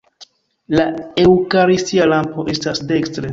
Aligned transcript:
La 0.79 0.85
eŭkaristia 1.25 2.09
lampo 2.15 2.47
estas 2.55 2.83
dekstre. 2.95 3.29